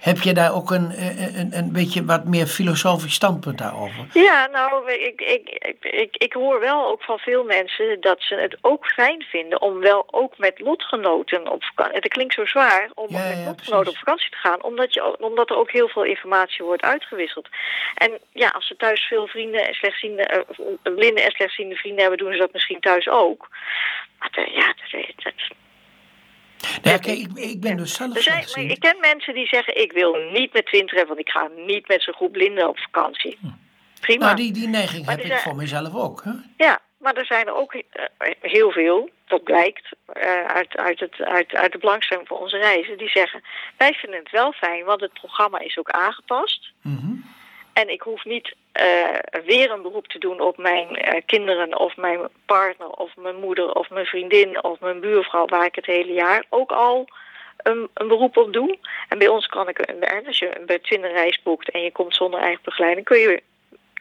heb 0.00 0.18
je 0.20 0.32
daar 0.32 0.54
ook 0.54 0.70
een, 0.70 0.90
eh, 0.90 1.36
een, 1.38 1.56
een 1.56 1.72
beetje 1.72 2.04
wat 2.04 2.24
meer 2.24 2.46
filosofisch 2.46 3.14
standpunt 3.14 3.58
daarover? 3.58 4.06
Ja, 4.12 4.46
nou, 4.46 4.92
ik, 4.92 5.20
ik, 5.20 5.48
ik, 5.48 5.84
ik, 5.84 6.16
ik 6.16 6.32
hoor 6.32 6.60
wel 6.60 6.86
ook 6.86 7.02
van 7.02 7.18
veel 7.18 7.44
mensen 7.44 8.00
dat 8.00 8.22
ze 8.22 8.34
het 8.34 8.58
ook 8.60 8.86
fijn 8.86 9.22
vinden 9.22 9.60
om 9.60 9.78
wel 9.78 10.06
ook 10.10 10.38
met 10.38 10.60
lotgenoten 10.60 11.50
op 11.52 11.64
vakantie. 11.64 11.94
Het 12.00 12.08
klinkt 12.08 12.34
zo 12.34 12.46
zwaar 12.46 12.90
om 12.94 13.06
Ja, 13.08 13.18
met 13.28 13.38
ja, 13.38 13.44
lotgenoten 13.44 13.68
precies. 13.68 13.88
op 13.88 13.96
vakantie 13.96 14.30
te 14.30 14.36
gaan, 14.36 14.62
omdat, 14.62 14.94
je, 14.94 15.18
omdat 15.18 15.50
er 15.50 15.56
ook 15.56 15.70
heel 15.70 15.88
veel 15.88 16.04
informatie 16.04 16.64
wordt 16.64 16.82
uitgewisseld. 16.82 17.48
En 17.94 18.18
ja, 18.32 18.48
als 18.48 18.66
ze 18.66 18.76
thuis 18.76 19.00
veel 19.02 19.26
vrienden 19.26 19.66
en 19.66 19.74
slechtziende, 19.74 20.22
eh, 20.22 20.94
blinde 20.94 21.20
en 21.20 21.30
slechtziende 21.30 21.74
vrienden 21.74 22.00
hebben, 22.00 22.18
doen 22.18 22.32
ze 22.32 22.38
dat 22.38 22.52
misschien 22.52 22.80
thuis 22.80 23.08
ook. 23.08 23.48
Maar 24.18 24.30
eh, 24.32 24.54
ja, 24.54 24.66
dat, 24.66 25.04
dat, 25.16 25.32
Nee, 26.82 26.98
kijk, 26.98 27.18
ik, 27.18 27.28
ik 27.34 27.60
ben 27.60 27.76
dus 27.76 27.94
zelf 27.94 28.16
er 28.16 28.22
zijn, 28.22 28.44
maar 28.54 28.64
ik 28.64 28.80
ken 28.80 28.96
mensen 29.00 29.34
die 29.34 29.46
zeggen: 29.46 29.80
Ik 29.80 29.92
wil 29.92 30.14
niet 30.32 30.52
met 30.52 30.66
Twin 30.66 30.86
treffen, 30.86 31.08
want 31.08 31.20
ik 31.20 31.28
ga 31.28 31.48
niet 31.66 31.88
met 31.88 32.02
zo'n 32.02 32.14
groep 32.14 32.32
blinden 32.32 32.68
op 32.68 32.78
vakantie. 32.78 33.38
Prima. 34.00 34.24
Nou, 34.24 34.36
die, 34.36 34.52
die 34.52 34.68
neiging 34.68 35.04
Maar 35.06 35.14
heb 35.14 35.24
ik 35.24 35.30
zijn- 35.30 35.40
voor 35.42 35.56
mezelf 35.56 35.94
ook. 35.94 36.24
Hè? 36.24 36.30
Ja, 36.56 36.80
maar 36.98 37.14
er 37.14 37.26
zijn 37.26 37.46
er 37.46 37.54
ook 37.54 37.74
eh, 37.74 38.04
heel 38.40 38.70
veel, 38.70 39.10
dat 39.26 39.42
blijkt 39.44 39.88
eh, 40.06 40.44
uit, 40.46 40.76
uit, 40.76 41.00
het, 41.00 41.20
uit, 41.20 41.54
uit 41.54 41.72
de 41.72 41.78
belangstelling 41.78 42.28
voor 42.28 42.38
onze 42.38 42.56
reizen, 42.56 42.98
die 42.98 43.08
zeggen: 43.08 43.42
Wij 43.76 43.92
vinden 43.92 44.18
het 44.20 44.30
wel 44.30 44.52
fijn, 44.52 44.84
want 44.84 45.00
het 45.00 45.12
programma 45.12 45.58
is 45.58 45.78
ook 45.78 45.90
aangepast. 45.90 46.70
Mhm. 46.82 47.12
En 47.80 47.88
ik 47.88 48.02
hoef 48.02 48.24
niet 48.24 48.54
eh, 48.72 49.18
weer 49.44 49.70
een 49.70 49.82
beroep 49.82 50.06
te 50.06 50.18
doen 50.18 50.40
op 50.40 50.56
mijn 50.56 50.96
eh, 50.96 51.22
kinderen 51.26 51.78
of 51.78 51.96
mijn 51.96 52.28
partner 52.46 52.88
of 52.88 53.16
mijn 53.16 53.36
moeder 53.36 53.72
of 53.72 53.90
mijn 53.90 54.06
vriendin 54.06 54.64
of 54.64 54.80
mijn 54.80 55.00
buurvrouw, 55.00 55.46
waar 55.46 55.64
ik 55.64 55.74
het 55.74 55.86
hele 55.86 56.12
jaar 56.12 56.44
ook 56.48 56.72
al 56.72 57.08
een, 57.56 57.88
een 57.94 58.08
beroep 58.08 58.36
op 58.36 58.52
doe. 58.52 58.78
En 59.08 59.18
bij 59.18 59.28
ons 59.28 59.46
kan 59.46 59.68
ik, 59.68 59.78
eh, 59.78 60.26
als 60.26 60.38
je 60.38 60.58
een 60.90 61.12
reis 61.12 61.42
boekt 61.42 61.70
en 61.70 61.82
je 61.82 61.92
komt 61.92 62.14
zonder 62.14 62.40
eigen 62.40 62.64
begeleiding, 62.64 63.06
kun 63.06 63.18
je 63.18 63.42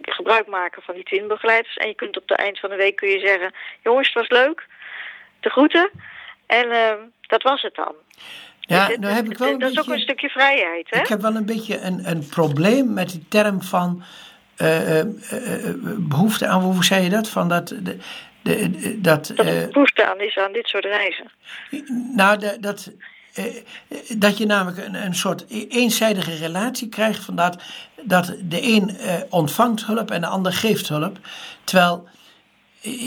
gebruik 0.01 0.47
maken 0.47 0.81
van 0.81 0.95
die 0.95 1.03
Twin-begeleiders. 1.03 1.77
En 1.77 1.87
je 1.87 1.95
kunt 1.95 2.17
op 2.17 2.29
het 2.29 2.39
eind 2.39 2.59
van 2.59 2.69
de 2.69 2.75
week 2.75 2.95
kun 2.95 3.09
je 3.09 3.19
zeggen, 3.19 3.53
jongens, 3.83 4.07
het 4.07 4.17
was 4.17 4.39
leuk, 4.39 4.67
de 5.39 5.49
groeten. 5.49 5.89
En 6.47 6.69
dat 7.27 7.43
was 7.43 7.61
het 7.61 7.75
dan. 7.75 7.95
Ja, 8.69 8.87
Dus 8.87 8.97
nou 8.97 9.13
heb 9.13 9.29
ik 9.29 9.37
wel 9.37 9.49
een 9.49 9.59
dat 9.59 9.71
is 9.71 9.79
ook 9.79 9.87
een 9.87 9.99
stukje 9.99 10.29
vrijheid, 10.29 10.87
hè? 10.89 10.99
Ik 10.99 11.07
heb 11.07 11.21
wel 11.21 11.35
een 11.35 11.45
beetje 11.45 11.79
een, 11.81 12.09
een 12.09 12.27
probleem 12.27 12.93
met 12.93 13.09
die 13.09 13.25
term 13.27 13.61
van 13.61 14.03
eh, 14.55 14.99
eh, 14.99 15.05
eh, 15.31 15.75
behoefte 15.97 16.47
aan, 16.47 16.61
hoe 16.61 16.83
zei 16.85 17.03
je 17.03 17.09
dat? 17.09 17.29
Van 17.29 17.49
dat, 17.49 17.67
de, 17.67 17.97
de, 18.41 18.69
de- 18.71 19.01
dat, 19.01 19.31
Dat 19.35 19.71
behoefte 19.71 20.09
aan 20.09 20.19
is 20.19 20.37
aan 20.37 20.51
dit 20.53 20.67
soort 20.67 20.85
reizen. 20.85 21.31
nou, 22.15 22.39
dat, 22.59 22.91
dat 24.17 24.37
je 24.37 24.45
namelijk 24.45 24.85
een, 24.87 25.05
een 25.05 25.15
soort 25.15 25.45
e- 25.49 25.65
eenzijdige 25.69 26.35
relatie 26.35 26.89
krijgt 26.89 27.23
van 27.25 27.35
dat, 27.35 27.61
dat 28.03 28.35
de 28.43 28.61
een 28.61 28.97
ontvangt 29.29 29.85
hulp 29.85 30.11
en 30.11 30.21
de 30.21 30.27
ander 30.27 30.53
geeft 30.53 30.87
hulp. 30.89 31.17
Terwijl 31.63 32.07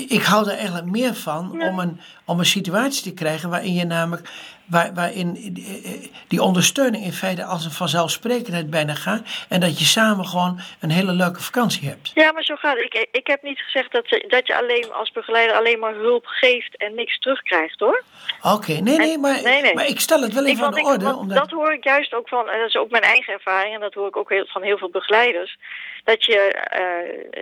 ik 0.08 0.22
hou 0.22 0.48
er 0.50 0.56
eigenlijk 0.56 0.86
meer 0.86 1.14
van 1.14 1.62
om, 1.62 1.78
een, 1.78 2.00
om 2.24 2.38
een 2.38 2.46
situatie 2.46 3.02
te 3.02 3.12
krijgen 3.14 3.50
waarin 3.50 3.74
je 3.74 3.84
namelijk, 3.84 4.28
waar, 4.66 4.94
waarin 4.94 5.36
eh, 5.36 5.92
eh, 5.92 6.10
die 6.28 6.42
ondersteuning 6.42 7.04
in 7.04 7.12
feite 7.12 7.44
als 7.44 7.64
een 7.64 7.70
vanzelfsprekendheid 7.70 8.70
bijna 8.70 8.94
gaat 8.94 9.46
en 9.48 9.60
dat 9.60 9.78
je 9.78 9.84
samen 9.84 10.26
gewoon 10.26 10.60
een 10.80 10.90
hele 10.90 11.12
leuke 11.12 11.42
vakantie 11.42 11.88
hebt. 11.88 12.10
Ja, 12.14 12.32
maar 12.32 12.44
zo 12.44 12.56
gaat 12.56 12.76
het. 12.76 12.84
Ik, 12.84 13.08
ik 13.12 13.26
heb 13.26 13.42
niet 13.42 13.60
gezegd 13.60 13.92
dat, 13.92 14.06
ze, 14.06 14.24
dat 14.28 14.46
je 14.46 14.56
alleen 14.56 14.92
als 14.92 15.12
begeleider 15.12 15.56
alleen 15.56 15.78
maar 15.78 15.94
hulp 15.94 16.26
geeft 16.26 16.76
en 16.76 16.94
niks 16.94 17.18
terugkrijgt, 17.18 17.80
hoor. 17.80 18.02
Oké, 18.42 18.72
nee, 18.72 18.96
nee, 18.96 19.18
maar, 19.18 19.42
nee, 19.42 19.62
nee. 19.62 19.74
maar 19.74 19.86
ik 19.86 20.00
stel 20.00 20.20
het 20.20 20.34
wel 20.34 20.46
even 20.46 20.64
aan 20.64 20.72
de 20.72 20.82
orde. 20.82 21.16
omdat, 21.16 21.36
Dat 21.36 21.50
hoor 21.50 21.72
ik 21.72 21.84
juist 21.84 22.14
ook 22.14 22.28
van, 22.28 22.48
en 22.48 22.58
dat 22.58 22.68
is 22.68 22.76
ook 22.76 22.90
mijn 22.90 23.02
eigen 23.02 23.32
ervaring, 23.32 23.74
en 23.74 23.80
dat 23.80 23.94
hoor 23.94 24.08
ik 24.08 24.16
ook 24.16 24.30
heel, 24.30 24.46
van 24.46 24.62
heel 24.62 24.78
veel 24.78 24.90
begeleiders. 24.90 25.58
Dat 26.04 26.24
je 26.24 26.38
eh, 26.52 27.32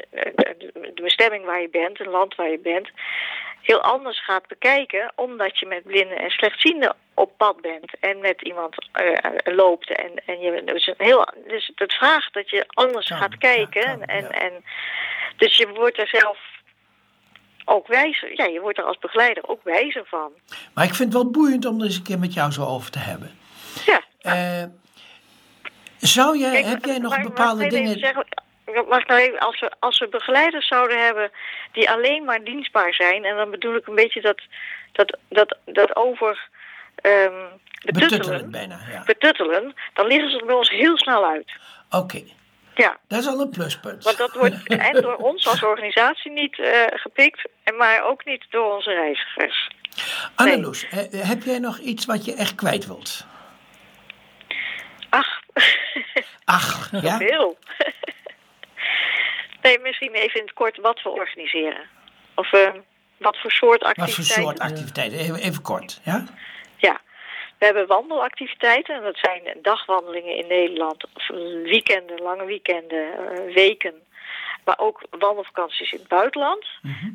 de 0.95 1.03
bestemming 1.03 1.45
waar 1.45 1.61
je 1.61 1.69
bent, 1.71 2.01
een 2.01 2.11
land 2.11 2.35
waar 2.35 2.51
je 2.51 2.61
bent, 2.63 2.89
heel 3.61 3.81
anders 3.81 4.25
gaat 4.25 4.47
bekijken, 4.47 5.13
omdat 5.15 5.59
je 5.59 5.67
met 5.67 5.83
blinden 5.83 6.19
en 6.19 6.31
slechtzienden 6.31 6.95
op 7.15 7.37
pad 7.37 7.61
bent 7.61 7.99
en 8.01 8.21
met 8.21 8.43
iemand 8.43 8.75
eh, 8.93 9.55
loopt. 9.55 9.91
En, 9.91 10.11
en 10.27 10.41
je, 10.41 10.63
dus, 10.65 10.93
heel, 10.97 11.29
dus 11.47 11.73
het 11.75 11.95
vraagt 11.95 12.35
dat 12.35 12.51
je 12.51 12.65
anders 12.69 13.09
Kan, 13.09 13.19
gaat 13.19 13.33
ja, 13.33 13.39
kijken. 13.39 13.99
kan, 13.99 14.03
en, 14.03 14.23
ja. 14.23 14.29
en, 14.29 14.53
dus 15.37 15.57
je 15.57 15.69
wordt 15.69 15.99
er 15.99 16.09
zelf 16.09 16.39
ook 17.65 17.87
wijzer. 17.87 18.37
Ja, 18.37 18.45
je 18.45 18.61
wordt 18.61 18.79
er 18.79 18.85
als 18.85 18.99
begeleider 18.99 19.49
ook 19.49 19.61
wijzer 19.65 20.05
van. 20.07 20.33
maar 20.75 20.85
ik 20.85 20.95
vind 20.95 21.13
het 21.13 21.23
wel 21.23 21.31
boeiend 21.31 21.65
om 21.65 21.79
er 21.79 21.85
eens 21.85 21.97
een 21.97 22.03
keer 22.03 22.19
met 22.19 22.35
jou 22.35 22.51
zo 22.51 22.65
over 22.65 22.91
te 22.91 22.99
hebben. 22.99 23.39
Ja. 23.87 24.01
Eh, 24.21 24.65
zou 25.99 26.39
jij, 26.39 26.53
Kijk, 26.53 26.65
heb 26.65 26.85
jij 26.85 26.99
nog 26.99 27.23
bepaalde 27.23 27.67
dingen... 27.67 27.99
Zeggen, 27.99 28.27
mag 28.89 29.07
nou 29.07 29.21
even, 29.21 29.39
als, 29.39 29.61
we, 29.61 29.71
als 29.79 29.99
we 29.99 30.09
begeleiders 30.09 30.67
zouden 30.69 31.05
hebben 31.05 31.31
die 31.73 31.91
alleen 31.91 32.25
maar 32.25 32.45
dienstbaar 32.45 32.95
zijn, 32.95 33.25
en 33.25 33.37
dan 33.37 33.51
bedoel 33.51 33.77
ik 33.77 33.87
een 33.87 33.95
beetje 33.95 34.21
dat, 34.21 34.41
dat, 34.93 35.19
dat, 35.29 35.57
dat 35.65 35.97
over 35.97 36.49
ehm 36.95 37.33
Betuttelen 37.85 38.19
betuttelen, 38.19 38.51
bijna, 38.51 38.81
ja. 38.91 39.03
betuttelen, 39.05 39.75
dan 39.95 40.07
liggen 40.07 40.31
ze 40.31 40.39
er 40.39 40.47
bij 40.47 40.55
ons 40.55 40.71
heel 40.71 40.99
snel 40.99 41.27
uit. 41.27 41.53
Oké, 41.91 42.23
Ja, 42.75 42.99
dat 43.09 43.19
is 43.19 43.27
al 43.27 43.41
een 43.41 43.51
pluspunt. 43.51 44.05
want 44.05 44.17
dat 44.17 44.33
wordt 44.33 44.67
en 44.93 45.03
door 45.03 45.17
ons 45.17 45.49
als 45.49 45.63
organisatie 45.63 46.31
niet 46.31 46.59
eh, 46.59 46.83
gepikt, 46.89 47.49
en 47.63 47.77
maar 47.77 48.05
ook 48.05 48.25
niet 48.25 48.47
door 48.51 48.75
onze 48.75 48.93
reizigers. 48.93 49.71
Anneloes, 50.35 50.89
eh, 50.89 51.29
heb 51.29 51.43
jij 51.43 51.59
nog 51.59 51.79
iets 51.79 52.05
wat 52.07 52.25
je 52.25 52.35
echt 52.35 52.55
kwijt 52.55 52.87
wilt? 52.87 53.27
Ach, 55.09 55.41
Ach, 56.45 56.89
ja? 57.03 57.17
veel. 57.17 57.59
Nee, 59.63 59.79
misschien 59.79 60.13
even 60.13 60.41
in 60.41 60.47
het 60.47 60.55
kort 60.55 60.77
wat 60.77 61.03
we 61.03 61.09
organiseren. 61.09 61.83
Of 62.35 62.53
eh, 62.53 62.69
wat 63.17 63.37
voor 63.39 63.51
soort 63.51 63.83
Wat 63.83 63.89
activiteiten. 63.89 64.35
voor 64.35 64.43
soort 64.43 64.59
activiteiten? 64.59 65.19
Even, 65.19 65.35
even 65.37 65.63
kort, 65.63 66.01
ja? 66.05 66.25
Ja, 66.77 67.01
we 67.59 67.65
hebben 67.65 67.87
wandelactiviteiten. 67.87 68.95
En 68.95 69.03
dat 69.03 69.19
zijn 69.19 69.43
dagwandelingen 69.63 70.37
in 70.37 70.47
Nederland. 70.47 71.05
Of 71.15 71.27
weekenden, 71.63 72.21
lange 72.23 72.45
weekenden, 72.45 73.07
eh, 73.13 73.55
weken. 73.55 73.95
Maar 74.65 74.79
ook 74.79 75.03
wandelvakanties 75.11 75.93
in 75.93 75.99
het 75.99 76.09
buitenland. 76.09 76.67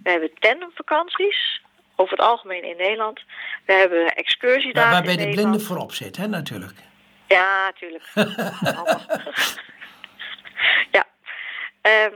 We 0.04 0.10
hebben 0.10 0.32
tandemvakanties. 0.40 1.62
Over 1.96 2.18
het 2.18 2.26
algemeen 2.28 2.64
in 2.64 2.78
Nederland. 2.78 3.22
We 3.66 3.74
hebben 3.74 4.08
excursiedagen 4.16 4.92
waarbij 4.92 5.12
in 5.12 5.18
de 5.20 5.26
Nederland. 5.26 5.52
blinde 5.52 5.68
voorop 5.68 5.92
zit, 5.92 6.18
hè, 6.18 6.28
natuurlijk. 6.28 6.78
Ja, 7.28 7.72
tuurlijk. 7.72 8.04
Allemaal. 8.76 9.02
ja. 10.98 11.06
Ehm, 11.82 12.14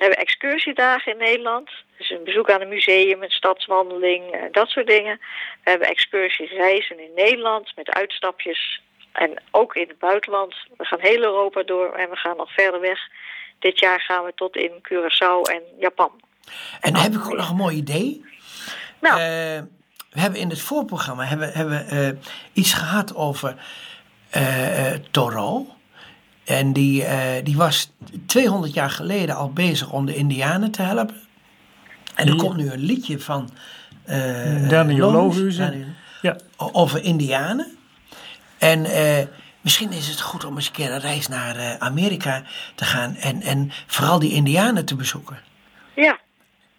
we 0.00 0.06
hebben 0.06 0.26
excursiedagen 0.26 1.12
in 1.12 1.18
Nederland. 1.18 1.70
Dus 1.98 2.10
een 2.10 2.24
bezoek 2.24 2.50
aan 2.50 2.60
een 2.60 2.68
museum, 2.68 3.22
een 3.22 3.30
stadswandeling, 3.30 4.32
eh, 4.32 4.42
dat 4.50 4.68
soort 4.68 4.86
dingen. 4.86 5.20
We 5.64 5.70
hebben 5.70 5.88
excursiereizen 5.88 6.98
in 6.98 7.10
Nederland 7.14 7.72
met 7.76 7.90
uitstapjes. 7.90 8.80
En 9.12 9.42
ook 9.50 9.74
in 9.74 9.88
het 9.88 9.98
buitenland. 9.98 10.54
We 10.76 10.84
gaan 10.84 11.00
heel 11.00 11.22
Europa 11.22 11.62
door 11.62 11.92
en 11.92 12.10
we 12.10 12.16
gaan 12.16 12.36
nog 12.36 12.52
verder 12.52 12.80
weg. 12.80 12.98
Dit 13.58 13.78
jaar 13.78 14.00
gaan 14.00 14.24
we 14.24 14.32
tot 14.34 14.56
in 14.56 14.72
Curaçao 14.88 15.52
en 15.54 15.62
Japan. 15.78 16.10
En 16.80 16.92
dan 16.92 17.02
heb 17.02 17.12
ik 17.12 17.24
ook 17.26 17.36
nog 17.36 17.50
een 17.50 17.56
mooi 17.56 17.76
idee. 17.76 18.24
Nou, 19.00 19.20
Eh, 19.20 19.62
we 20.10 20.20
hebben 20.20 20.40
in 20.40 20.48
het 20.48 20.60
voorprogramma 20.60 21.24
hebben, 21.24 21.52
hebben, 21.52 21.88
eh, 21.88 22.08
iets 22.52 22.72
gehad 22.74 23.14
over 23.14 23.54
eh, 24.30 24.92
Thoreau. 25.10 25.66
En 26.50 26.72
die, 26.72 27.04
eh, 27.04 27.44
die 27.44 27.56
was 27.56 27.90
200 28.26 28.74
jaar 28.74 28.90
geleden 28.90 29.36
al 29.36 29.52
bezig 29.52 29.90
om 29.90 30.06
de 30.06 30.14
Indianen 30.14 30.70
te 30.70 30.82
helpen. 30.82 31.16
En 32.14 32.28
er 32.28 32.36
komt 32.36 32.56
nu 32.56 32.70
een 32.70 32.80
liedje 32.80 33.20
van 33.20 33.50
eh, 34.04 34.68
Daniel 34.68 35.10
Lohuizen. 35.10 35.96
Ja, 36.22 36.36
over 36.56 37.02
Indianen. 37.02 37.66
En 38.58 38.84
eh, 38.84 39.26
misschien 39.60 39.92
is 39.92 40.08
het 40.08 40.20
goed 40.20 40.44
om 40.44 40.56
eens 40.56 40.66
een 40.66 40.72
keer 40.72 40.92
een 40.92 41.00
reis 41.00 41.28
naar 41.28 41.78
Amerika 41.78 42.42
te 42.74 42.84
gaan. 42.84 43.16
En, 43.16 43.42
en 43.42 43.70
vooral 43.86 44.18
die 44.18 44.32
Indianen 44.32 44.84
te 44.84 44.94
bezoeken. 44.94 45.38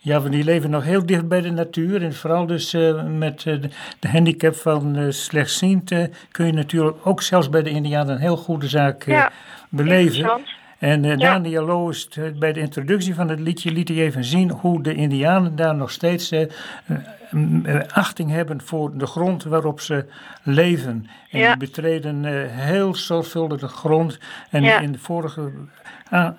Ja. 0.04 0.20
Want 0.20 0.32
die 0.32 0.44
leven 0.44 0.70
nog 0.70 0.84
heel 0.84 1.06
dicht 1.06 1.28
bij 1.28 1.42
de 1.42 1.52
natuur. 1.52 2.04
En 2.04 2.14
vooral 2.14 2.46
dus 2.46 2.74
eh, 2.74 3.04
met 3.04 3.46
eh, 3.46 3.62
de, 4.00 4.10
handicap 4.10 4.56
van 4.56 4.96
eh, 4.96 5.06
slechtziend 5.10 5.90
kun 6.32 6.46
je 6.46 6.54
natuurlijk 6.54 6.98
ook 7.04 7.22
zelfs 7.22 7.50
bij 7.50 7.64
de 7.64 7.70
Indianen 7.70 8.16
een 8.16 8.22
heel 8.22 8.38
goede 8.38 8.68
zaak 8.68 9.06
Ja, 9.06 9.32
beleven. 9.70 10.42
En 10.82 11.04
Ja. 11.04 11.16
Daniel 11.16 11.66
Loos, 11.66 12.08
eh, 12.10 12.24
bij 12.40 12.54
de 12.54 12.60
introductie 12.60 13.16
van 13.16 13.30
het 13.30 13.40
liedje, 13.40 13.72
liet 13.72 13.88
hij 13.88 13.98
even 13.98 14.24
zien 14.24 14.52
hoe 14.52 14.84
de 14.84 14.94
Indianen 14.94 15.56
daar 15.56 15.76
nog 15.76 15.92
steeds 15.92 16.32
eh, 16.32 16.46
achting 17.94 18.30
hebben 18.32 18.62
voor 18.62 18.98
de 18.98 19.06
grond 19.06 19.44
waarop 19.44 19.80
ze 19.80 20.06
leven. 20.44 21.08
En 21.32 21.40
Ja. 21.40 21.48
die 21.48 21.58
betreden 21.58 22.26
eh, 22.26 22.34
heel 22.50 22.96
zorgvuldig 22.96 23.60
de 23.60 23.68
grond. 23.68 24.18
En 24.50 24.64
Ja. 24.64 24.80
in 24.80 24.92
de 24.92 25.00
vorige 25.00 25.52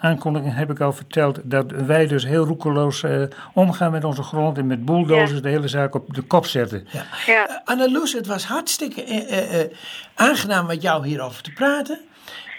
aankondiging 0.01 0.55
heb 0.55 0.71
ik 0.71 0.81
al 0.81 0.93
verteld 0.93 1.39
dat 1.45 1.71
wij 1.71 2.07
dus 2.07 2.25
heel 2.25 2.45
roekeloos 2.45 3.03
eh, 3.03 3.23
omgaan 3.55 3.91
met 3.93 4.05
onze 4.05 4.23
grond 4.23 4.59
en 4.59 4.67
met 4.67 4.85
bulldozers 4.85 5.31
Ja. 5.33 5.41
de 5.41 5.49
hele 5.49 5.69
zaak 5.69 5.95
op 5.95 6.15
de 6.15 6.23
kop 6.23 6.47
zetten. 6.47 6.87
Ja. 6.91 7.05
Ja. 7.27 7.63
Anneloes, 7.65 8.13
het 8.13 8.27
was 8.27 8.45
hartstikke 8.45 9.05
eh, 9.05 9.39
eh, 9.39 9.61
eh, 9.61 9.71
aangenaam 10.15 10.67
met 10.67 10.83
jou 10.83 11.07
hierover 11.07 11.43
te 11.43 11.53
praten. 11.53 12.01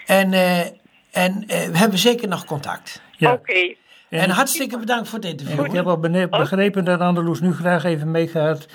En, 0.06 0.32
eh, 0.32 0.60
en 1.14 1.44
eh, 1.46 1.68
we 1.68 1.78
hebben 1.78 1.98
zeker 1.98 2.28
nog 2.28 2.44
contact. 2.44 3.02
Ja. 3.16 3.32
Oké. 3.32 3.74
En, 4.10 4.30
hartstikke 4.30 4.78
bedankt 4.78 5.08
voor 5.08 5.18
het 5.18 5.28
interview. 5.28 5.58
En 5.58 5.64
ik 5.64 5.72
heb 5.72 5.86
al 5.86 5.98
bene- 5.98 6.28
begrepen 6.28 6.84
dat 6.84 7.00
Andeloes 7.00 7.40
nu 7.40 7.52
graag 7.52 7.84
even 7.84 8.10
meegaat 8.10 8.66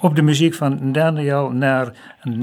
op 0.00 0.16
de 0.16 0.22
muziek 0.22 0.54
van 0.54 0.92
Daniel 0.92 1.50
naar 1.50 1.92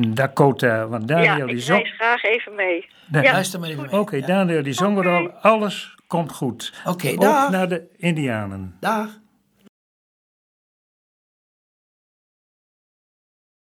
Dakota. 0.08 0.88
Want 0.88 1.08
Daniel 1.08 1.38
Ja, 1.38 1.46
die 1.46 1.56
ik 1.56 1.62
zong... 1.62 1.88
graag 1.98 2.24
even 2.24 2.56
mee. 2.56 2.88
Da- 3.06 3.22
Ja. 3.22 3.32
Luister 3.32 3.60
maar 3.60 3.70
even 3.70 3.82
mee. 3.92 4.00
Oké, 4.00 4.20
Daniel 4.22 4.64
die 4.64 4.74
zong 4.74 4.98
er 4.98 5.10
al. 5.10 5.32
Alles 5.32 5.96
komt 6.08 6.32
goed. 6.32 6.74
Oké, 6.86 7.10
Op 7.10 7.22
dag. 7.22 7.50
naar 7.50 7.70
de 7.70 7.88
Indianen. 7.98 8.76
Dag. 8.80 9.08